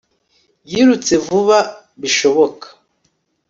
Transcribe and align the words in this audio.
Yirutse 0.71 1.13
vuba 1.25 1.59
bishoboka 2.01 2.67